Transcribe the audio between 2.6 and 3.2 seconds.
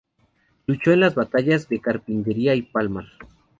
Palmar.